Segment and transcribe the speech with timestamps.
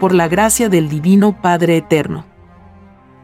[0.00, 2.24] por la gracia del Divino Padre Eterno.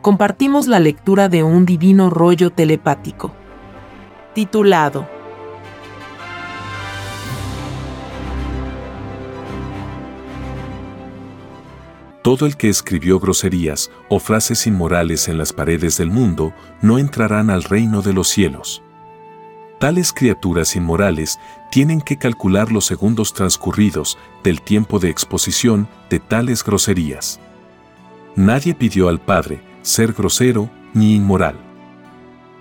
[0.03, 3.35] Compartimos la lectura de un divino rollo telepático.
[4.35, 5.09] Titulado
[12.23, 16.53] Todo el que escribió groserías o frases inmorales en las paredes del mundo
[16.83, 18.83] no entrarán al reino de los cielos.
[19.79, 21.39] Tales criaturas inmorales
[21.71, 27.41] tienen que calcular los segundos transcurridos del tiempo de exposición de tales groserías.
[28.37, 31.57] Nadie pidió al Padre ser grosero ni inmoral.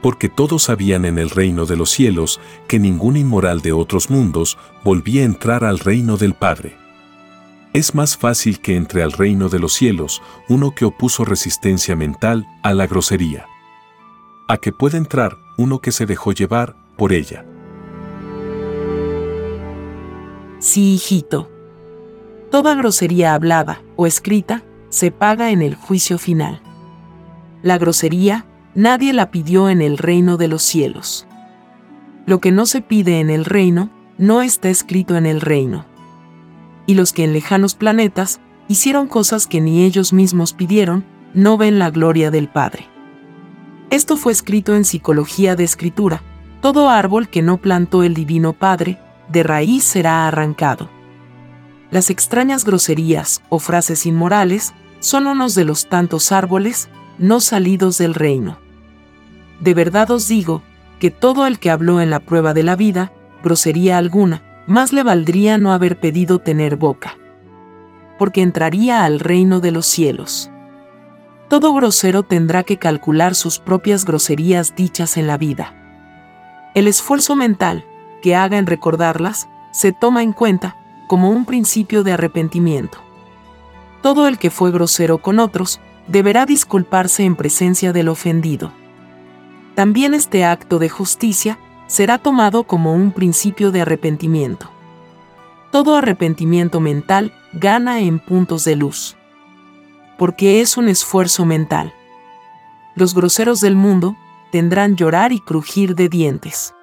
[0.01, 4.57] Porque todos sabían en el reino de los cielos que ningún inmoral de otros mundos
[4.83, 6.75] volvía a entrar al reino del Padre.
[7.71, 12.45] Es más fácil que entre al reino de los cielos uno que opuso resistencia mental
[12.61, 13.45] a la grosería.
[14.49, 17.45] A que pueda entrar uno que se dejó llevar por ella.
[20.59, 21.49] Sí, hijito.
[22.51, 26.61] Toda grosería hablada o escrita se paga en el juicio final.
[27.61, 31.27] La grosería nadie la pidió en el reino de los cielos.
[32.25, 35.85] Lo que no se pide en el reino no está escrito en el reino.
[36.87, 41.79] Y los que en lejanos planetas hicieron cosas que ni ellos mismos pidieron, no ven
[41.79, 42.87] la gloria del Padre.
[43.89, 46.23] Esto fue escrito en Psicología de Escritura,
[46.65, 48.97] todo árbol que no plantó el Divino Padre,
[49.29, 50.89] de raíz será arrancado.
[51.91, 58.15] Las extrañas groserías o frases inmorales son unos de los tantos árboles no salidos del
[58.15, 58.57] reino.
[59.59, 60.63] De verdad os digo,
[60.97, 63.11] que todo el que habló en la prueba de la vida,
[63.43, 67.15] grosería alguna, más le valdría no haber pedido tener boca.
[68.17, 70.49] Porque entraría al reino de los cielos.
[71.47, 75.84] Todo grosero tendrá que calcular sus propias groserías dichas en la vida.
[76.75, 77.85] El esfuerzo mental
[78.21, 80.75] que haga en recordarlas se toma en cuenta
[81.07, 82.97] como un principio de arrepentimiento.
[84.01, 88.73] Todo el que fue grosero con otros deberá disculparse en presencia del ofendido.
[89.73, 94.69] También este acto de justicia será tomado como un principio de arrepentimiento.
[95.71, 99.15] Todo arrepentimiento mental gana en puntos de luz.
[100.17, 101.93] Porque es un esfuerzo mental.
[102.95, 104.17] Los groseros del mundo
[104.55, 106.73] tendrán llorar y crujir de dientes.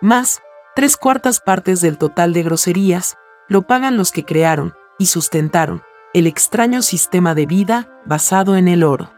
[0.00, 0.40] Más,
[0.74, 3.14] tres cuartas partes del total de groserías
[3.48, 8.82] lo pagan los que crearon y sustentaron el extraño sistema de vida basado en el
[8.82, 9.12] oro.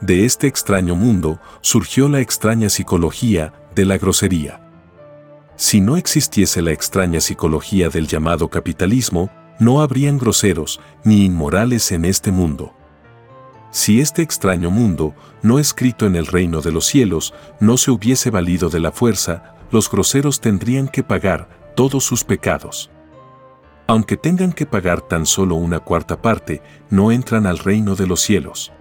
[0.00, 4.58] De este extraño mundo surgió la extraña psicología de la grosería.
[5.56, 9.28] Si no existiese la extraña psicología del llamado capitalismo,
[9.58, 12.74] no habrían groseros ni inmorales en este mundo.
[13.72, 18.30] Si este extraño mundo, no escrito en el reino de los cielos, no se hubiese
[18.30, 22.90] valido de la fuerza, los groseros tendrían que pagar todos sus pecados.
[23.86, 28.20] Aunque tengan que pagar tan solo una cuarta parte, no entran al reino de los
[28.20, 28.74] cielos.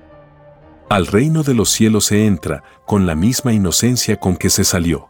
[0.90, 5.08] Al reino de los cielos se entra con la misma inocencia con que se salió.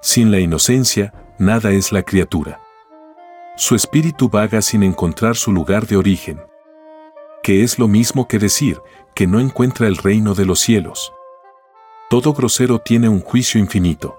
[0.00, 2.60] Sin la inocencia, nada es la criatura.
[3.56, 6.38] Su espíritu vaga sin encontrar su lugar de origen
[7.46, 8.80] que es lo mismo que decir
[9.14, 11.12] que no encuentra el reino de los cielos.
[12.10, 14.16] Todo grosero tiene un juicio infinito.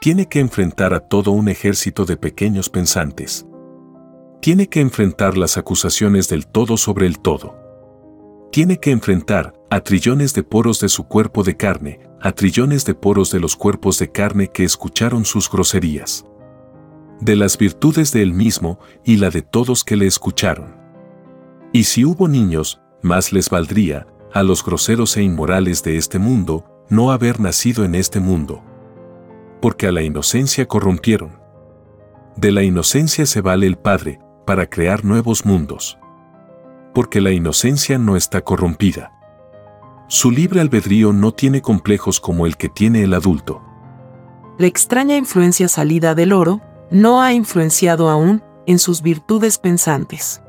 [0.00, 3.46] Tiene que enfrentar a todo un ejército de pequeños pensantes.
[4.42, 7.54] Tiene que enfrentar las acusaciones del todo sobre el todo.
[8.50, 12.94] Tiene que enfrentar a trillones de poros de su cuerpo de carne, a trillones de
[12.94, 16.26] poros de los cuerpos de carne que escucharon sus groserías.
[17.20, 20.83] De las virtudes de él mismo y la de todos que le escucharon.
[21.74, 26.64] Y si hubo niños, más les valdría, a los groseros e inmorales de este mundo,
[26.88, 28.62] no haber nacido en este mundo.
[29.60, 31.40] Porque a la inocencia corrompieron.
[32.36, 35.98] De la inocencia se vale el Padre, para crear nuevos mundos.
[36.94, 39.10] Porque la inocencia no está corrompida.
[40.06, 43.64] Su libre albedrío no tiene complejos como el que tiene el adulto.
[44.58, 46.60] La extraña influencia salida del oro
[46.92, 50.43] no ha influenciado aún en sus virtudes pensantes.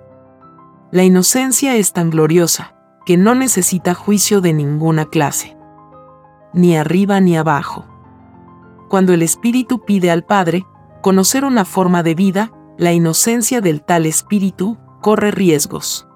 [0.91, 5.57] La inocencia es tan gloriosa que no necesita juicio de ninguna clase,
[6.53, 7.85] ni arriba ni abajo.
[8.87, 10.65] Cuando el Espíritu pide al Padre
[11.01, 16.07] conocer una forma de vida, la inocencia del tal Espíritu corre riesgos.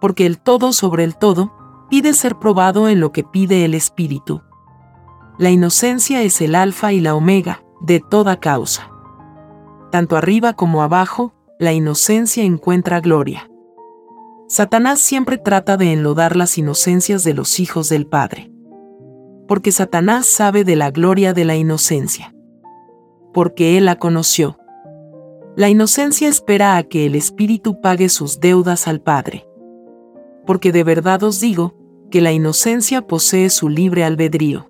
[0.00, 1.52] Porque el todo sobre el todo
[1.88, 4.42] pide ser probado en lo que pide el Espíritu.
[5.38, 8.90] La inocencia es el alfa y la omega de toda causa.
[9.90, 13.49] Tanto arriba como abajo, la inocencia encuentra gloria.
[14.50, 18.50] Satanás siempre trata de enlodar las inocencias de los hijos del Padre.
[19.46, 22.34] Porque Satanás sabe de la gloria de la inocencia.
[23.32, 24.58] Porque él la conoció.
[25.54, 29.46] La inocencia espera a que el Espíritu pague sus deudas al Padre.
[30.46, 31.76] Porque de verdad os digo,
[32.10, 34.68] que la inocencia posee su libre albedrío.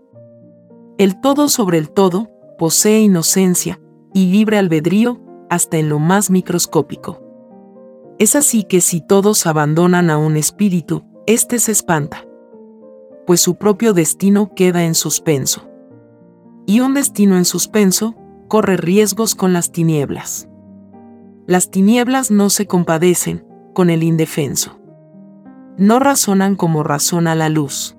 [0.98, 2.28] El todo sobre el todo
[2.58, 3.80] posee inocencia
[4.12, 7.29] y libre albedrío hasta en lo más microscópico.
[8.20, 12.26] Es así que si todos abandonan a un espíritu, éste se espanta,
[13.26, 15.70] pues su propio destino queda en suspenso.
[16.66, 18.14] Y un destino en suspenso
[18.46, 20.50] corre riesgos con las tinieblas.
[21.46, 24.78] Las tinieblas no se compadecen con el indefenso.
[25.78, 27.96] No razonan como razona la luz.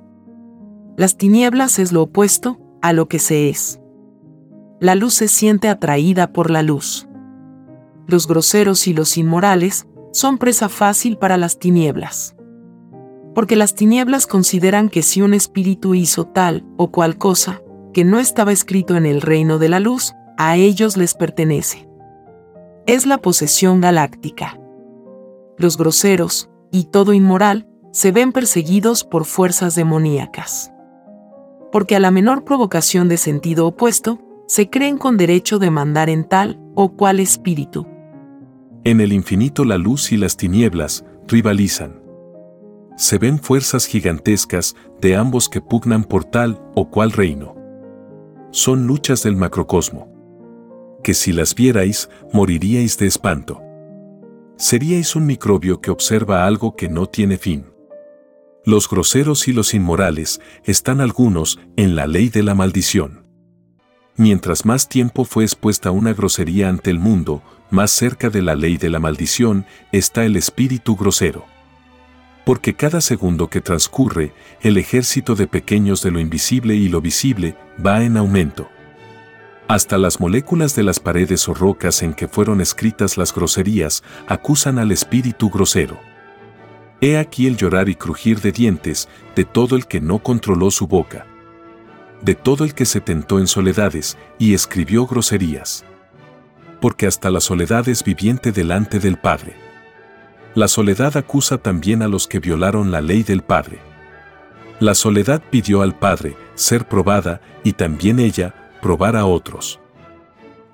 [0.97, 3.81] Las tinieblas es lo opuesto a lo que se es.
[4.79, 7.07] La luz se siente atraída por la luz.
[8.05, 12.35] Los groseros y los inmorales son presa fácil para las tinieblas.
[13.33, 17.61] Porque las tinieblas consideran que si un espíritu hizo tal o cual cosa,
[17.93, 21.87] que no estaba escrito en el reino de la luz, a ellos les pertenece.
[22.85, 24.59] Es la posesión galáctica.
[25.57, 30.71] Los groseros, y todo inmoral, se ven perseguidos por fuerzas demoníacas.
[31.71, 36.25] Porque a la menor provocación de sentido opuesto, se creen con derecho de mandar en
[36.25, 37.87] tal o cual espíritu.
[38.83, 42.01] En el infinito la luz y las tinieblas rivalizan.
[42.97, 47.55] Se ven fuerzas gigantescas de ambos que pugnan por tal o cual reino.
[48.49, 50.11] Son luchas del macrocosmo.
[51.03, 53.61] Que si las vierais, moriríais de espanto.
[54.57, 57.65] Seríais un microbio que observa algo que no tiene fin.
[58.65, 63.27] Los groseros y los inmorales están algunos en la ley de la maldición.
[64.17, 68.77] Mientras más tiempo fue expuesta una grosería ante el mundo, más cerca de la ley
[68.77, 71.45] de la maldición está el espíritu grosero.
[72.45, 77.55] Porque cada segundo que transcurre, el ejército de pequeños de lo invisible y lo visible
[77.83, 78.69] va en aumento.
[79.67, 84.77] Hasta las moléculas de las paredes o rocas en que fueron escritas las groserías acusan
[84.77, 85.97] al espíritu grosero.
[86.99, 90.87] He aquí el llorar y crujir de dientes de todo el que no controló su
[90.87, 91.25] boca,
[92.21, 95.85] de todo el que se tentó en soledades y escribió groserías
[96.81, 99.55] porque hasta la soledad es viviente delante del Padre.
[100.55, 103.79] La soledad acusa también a los que violaron la ley del Padre.
[104.79, 109.79] La soledad pidió al Padre ser probada y también ella probar a otros.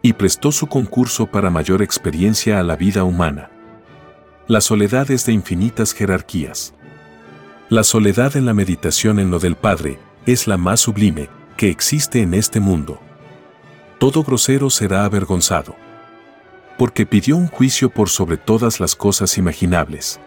[0.01, 3.51] Y prestó su concurso para mayor experiencia a la vida humana.
[4.47, 6.73] La soledad es de infinitas jerarquías.
[7.67, 11.27] La soledad en la meditación en lo del Padre es la más sublime
[11.57, 13.01] que existe en este mundo.
[13.99, 15.75] Todo grosero será avergonzado
[16.77, 20.19] porque pidió un juicio por sobre todas las cosas imaginables.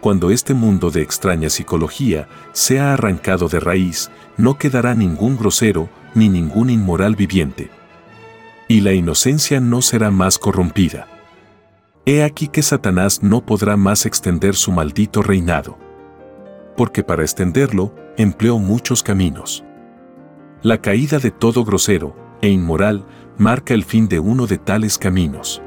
[0.00, 6.30] Cuando este mundo de extraña psicología sea arrancado de raíz, no quedará ningún grosero ni
[6.30, 7.70] ningún inmoral viviente.
[8.66, 11.06] Y la inocencia no será más corrompida.
[12.06, 15.78] He aquí que Satanás no podrá más extender su maldito reinado.
[16.76, 19.64] Porque para extenderlo, empleó muchos caminos.
[20.62, 23.04] La caída de todo grosero e inmoral
[23.40, 25.62] marca el fin de uno de tales caminos.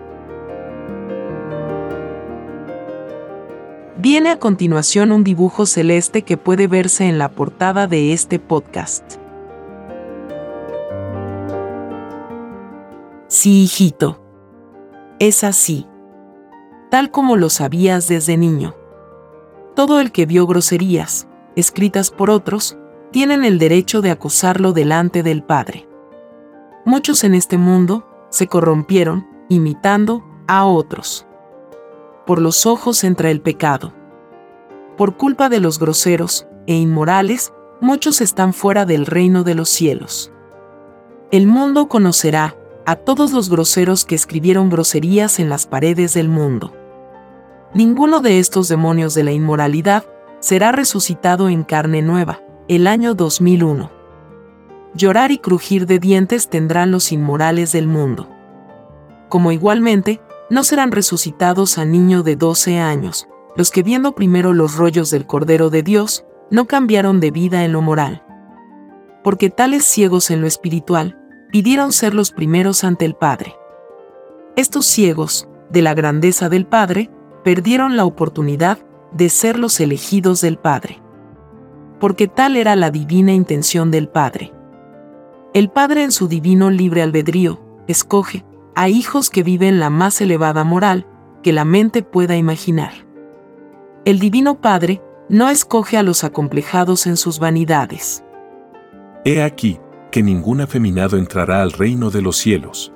[3.97, 9.15] Viene a continuación un dibujo celeste que puede verse en la portada de este podcast.
[13.27, 14.23] Sí, hijito.
[15.17, 15.87] Es así.
[16.91, 18.75] Tal como lo sabías desde niño.
[19.75, 22.77] Todo el que vio groserías, escritas por otros,
[23.11, 25.87] tienen el derecho de acusarlo delante del Padre.
[26.85, 31.25] Muchos en este mundo se corrompieron imitando a otros.
[32.25, 33.93] Por los ojos entra el pecado.
[34.97, 40.33] Por culpa de los groseros e inmorales, muchos están fuera del reino de los cielos.
[41.31, 46.73] El mundo conocerá a todos los groseros que escribieron groserías en las paredes del mundo.
[47.73, 50.03] Ninguno de estos demonios de la inmoralidad
[50.41, 53.92] será resucitado en carne nueva, el año 2001
[54.95, 58.29] llorar y crujir de dientes tendrán los inmorales del mundo.
[59.29, 64.75] Como igualmente, no serán resucitados a niño de 12 años, los que viendo primero los
[64.75, 68.23] rollos del Cordero de Dios, no cambiaron de vida en lo moral.
[69.23, 71.17] Porque tales ciegos en lo espiritual,
[71.51, 73.55] pidieron ser los primeros ante el Padre.
[74.55, 77.09] Estos ciegos, de la grandeza del Padre,
[77.43, 78.79] perdieron la oportunidad
[79.11, 81.01] de ser los elegidos del Padre.
[81.99, 84.53] Porque tal era la divina intención del Padre.
[85.53, 88.43] El Padre en su divino libre albedrío, escoge
[88.73, 91.05] a hijos que viven la más elevada moral
[91.43, 92.91] que la mente pueda imaginar.
[94.03, 98.23] El Divino Padre no escoge a los acomplejados en sus vanidades.
[99.25, 99.79] He aquí
[100.11, 102.91] que ningún afeminado entrará al reino de los cielos.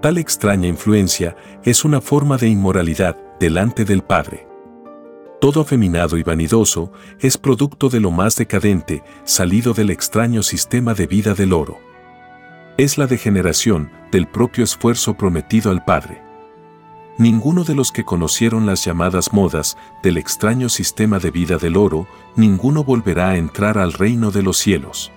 [0.00, 4.45] Tal extraña influencia es una forma de inmoralidad delante del Padre.
[5.40, 11.06] Todo afeminado y vanidoso es producto de lo más decadente, salido del extraño sistema de
[11.06, 11.78] vida del oro.
[12.78, 16.22] Es la degeneración del propio esfuerzo prometido al Padre.
[17.18, 22.06] Ninguno de los que conocieron las llamadas modas del extraño sistema de vida del oro,
[22.34, 25.12] ninguno volverá a entrar al reino de los cielos.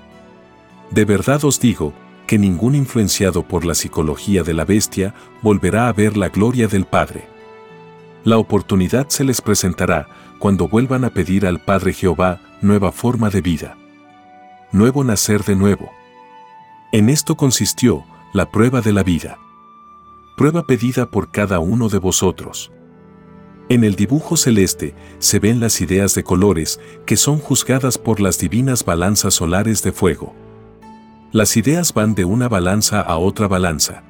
[0.91, 1.93] De verdad os digo,
[2.27, 6.85] que ningún influenciado por la psicología de la bestia volverá a ver la gloria del
[6.85, 7.38] Padre.
[8.25, 10.07] La oportunidad se les presentará
[10.39, 13.77] cuando vuelvan a pedir al Padre Jehová nueva forma de vida.
[14.71, 15.89] Nuevo nacer de nuevo.
[16.91, 19.37] En esto consistió la prueba de la vida.
[20.35, 22.71] Prueba pedida por cada uno de vosotros.
[23.69, 28.37] En el dibujo celeste se ven las ideas de colores que son juzgadas por las
[28.39, 30.33] divinas balanzas solares de fuego.
[31.31, 34.03] Las ideas van de una balanza a otra balanza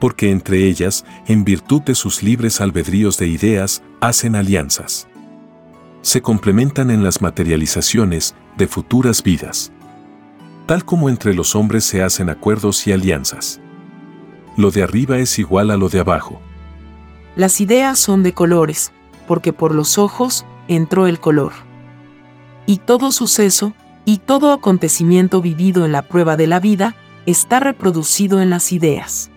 [0.00, 5.06] porque entre ellas, en virtud de sus libres albedríos de ideas, hacen alianzas.
[6.02, 9.70] Se complementan en las materializaciones de futuras vidas.
[10.66, 13.60] Tal como entre los hombres se hacen acuerdos y alianzas.
[14.56, 16.40] Lo de arriba es igual a lo de abajo.
[17.36, 18.92] Las ideas son de colores,
[19.28, 21.52] porque por los ojos entró el color.
[22.66, 28.40] Y todo suceso, y todo acontecimiento vivido en la prueba de la vida, está reproducido
[28.40, 29.30] en las ideas.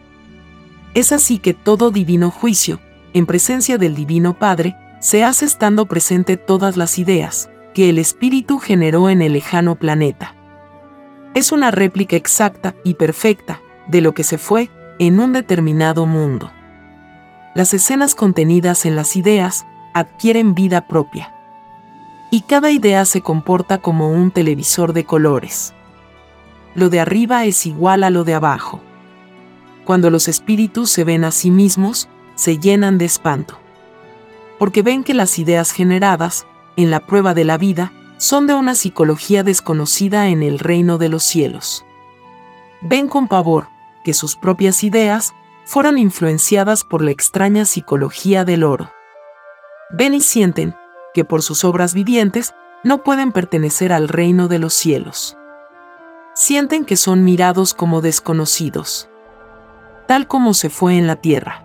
[0.94, 2.80] Es así que todo divino juicio,
[3.14, 8.60] en presencia del Divino Padre, se hace estando presente todas las ideas que el Espíritu
[8.60, 10.36] generó en el lejano planeta.
[11.34, 14.70] Es una réplica exacta y perfecta de lo que se fue
[15.00, 16.52] en un determinado mundo.
[17.56, 21.34] Las escenas contenidas en las ideas adquieren vida propia.
[22.30, 25.74] Y cada idea se comporta como un televisor de colores.
[26.76, 28.82] Lo de arriba es igual a lo de abajo
[29.84, 33.60] cuando los espíritus se ven a sí mismos, se llenan de espanto.
[34.58, 38.76] Porque ven que las ideas generadas, en la prueba de la vida, son de una
[38.76, 41.86] psicología desconocida en el reino de los cielos.
[42.82, 43.68] Ven con pavor
[44.04, 45.34] que sus propias ideas
[45.66, 48.92] fueron influenciadas por la extraña psicología del oro.
[49.92, 50.76] Ven y sienten
[51.14, 55.38] que por sus obras vivientes no pueden pertenecer al reino de los cielos.
[56.34, 59.10] Sienten que son mirados como desconocidos
[60.08, 61.64] tal como se fue en la tierra.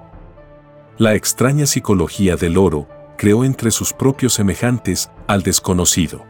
[0.98, 6.24] La extraña psicología del oro creó entre sus propios semejantes al desconocido.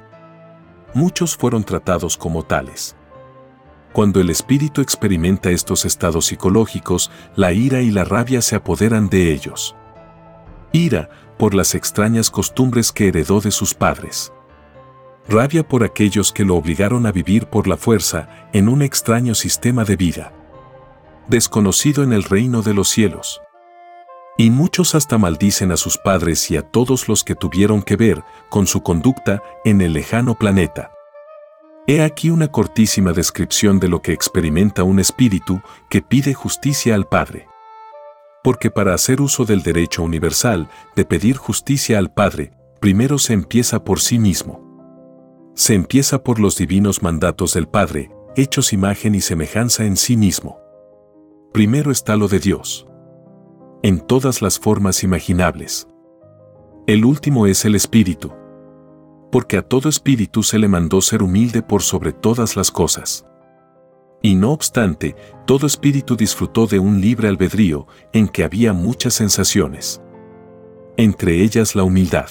[0.95, 2.97] Muchos fueron tratados como tales.
[3.93, 9.33] Cuando el espíritu experimenta estos estados psicológicos, la ira y la rabia se apoderan de
[9.33, 9.75] ellos.
[10.73, 14.33] Ira por las extrañas costumbres que heredó de sus padres.
[15.29, 19.85] Rabia por aquellos que lo obligaron a vivir por la fuerza en un extraño sistema
[19.85, 20.33] de vida
[21.29, 23.41] desconocido en el reino de los cielos.
[24.37, 28.23] Y muchos hasta maldicen a sus padres y a todos los que tuvieron que ver
[28.51, 30.93] con su conducta en el lejano planeta.
[31.87, 37.09] He aquí una cortísima descripción de lo que experimenta un espíritu que pide justicia al
[37.09, 37.49] Padre.
[38.45, 43.85] Porque para hacer uso del derecho universal de pedir justicia al Padre, primero se empieza
[43.85, 44.69] por sí mismo.
[45.55, 50.61] Se empieza por los divinos mandatos del Padre, hechos imagen y semejanza en sí mismo.
[51.53, 52.87] Primero está lo de Dios.
[53.83, 55.89] En todas las formas imaginables.
[56.87, 58.33] El último es el Espíritu.
[59.33, 63.27] Porque a todo espíritu se le mandó ser humilde por sobre todas las cosas.
[64.23, 70.03] Y no obstante, todo espíritu disfrutó de un libre albedrío en que había muchas sensaciones.
[70.97, 72.29] Entre ellas la humildad.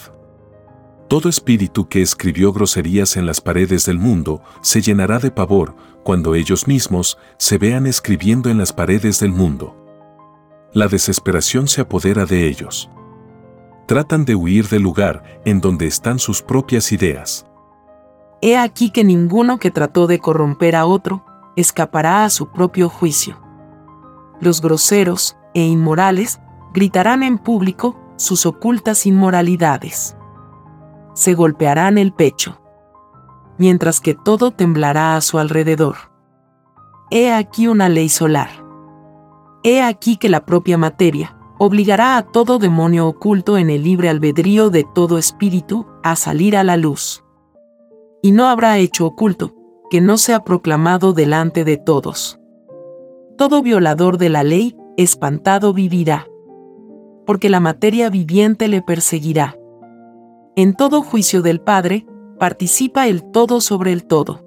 [1.07, 5.73] Todo espíritu que escribió groserías en las paredes del mundo se llenará de pavor
[6.03, 9.73] cuando ellos mismos se vean escribiendo en las paredes del mundo.
[10.73, 12.89] La desesperación se apodera de ellos.
[13.85, 17.45] Tratan de huir del lugar en donde están sus propias ideas.
[18.41, 21.23] He aquí que ninguno que trató de corromper a otro
[21.55, 23.41] escapará a su propio juicio.
[24.41, 26.41] Los groseros e inmorales
[26.73, 30.17] gritarán en público sus ocultas inmoralidades
[31.17, 32.61] se golpearán el pecho,
[33.57, 35.95] mientras que todo temblará a su alrededor.
[37.09, 38.49] He aquí una ley solar.
[39.63, 44.69] He aquí que la propia materia obligará a todo demonio oculto en el libre albedrío
[44.69, 47.23] de todo espíritu a salir a la luz.
[48.21, 49.55] Y no habrá hecho oculto
[49.89, 52.39] que no sea proclamado delante de todos.
[53.39, 56.27] Todo violador de la ley, espantado vivirá,
[57.25, 59.57] porque la materia viviente le perseguirá.
[60.59, 62.07] En todo juicio del Padre,
[62.39, 64.43] participa el todo sobre el todo.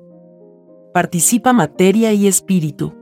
[0.92, 2.94] Participa materia y espíritu.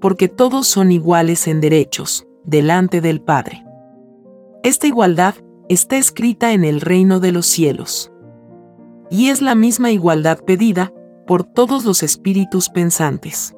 [0.00, 3.64] porque todos son iguales en derechos, delante del Padre.
[4.64, 5.34] Esta igualdad
[5.68, 8.12] está escrita en el reino de los cielos.
[9.10, 10.92] Y es la misma igualdad pedida
[11.26, 13.56] por todos los espíritus pensantes.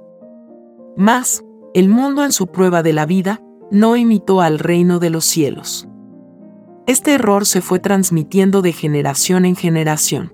[0.97, 5.27] Mas, el mundo en su prueba de la vida no imitó al reino de los
[5.27, 5.90] cielos.
[6.91, 10.33] Este error se fue transmitiendo de generación en generación.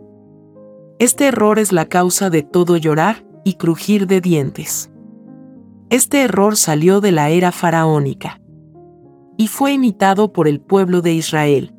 [0.98, 4.90] Este error es la causa de todo llorar y crujir de dientes.
[5.90, 8.40] Este error salió de la era faraónica
[9.36, 11.74] y fue imitado por el pueblo de Israel.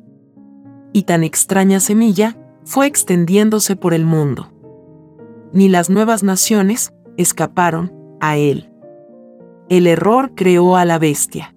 [0.92, 4.52] Y tan extraña semilla fue extendiéndose por el mundo.
[5.52, 8.70] Ni las nuevas naciones escaparon a él.
[9.68, 11.56] El error creó a la bestia.